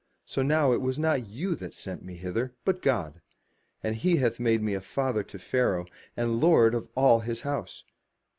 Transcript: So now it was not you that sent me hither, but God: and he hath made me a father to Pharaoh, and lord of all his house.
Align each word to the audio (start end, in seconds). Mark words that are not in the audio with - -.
So 0.25 0.41
now 0.41 0.71
it 0.71 0.81
was 0.81 0.97
not 0.97 1.27
you 1.27 1.53
that 1.57 1.75
sent 1.75 2.03
me 2.03 2.15
hither, 2.15 2.55
but 2.65 2.81
God: 2.81 3.21
and 3.83 3.95
he 3.95 4.15
hath 4.15 4.39
made 4.39 4.59
me 4.63 4.73
a 4.73 4.81
father 4.81 5.21
to 5.25 5.37
Pharaoh, 5.37 5.85
and 6.17 6.41
lord 6.41 6.73
of 6.73 6.89
all 6.95 7.19
his 7.19 7.41
house. 7.41 7.83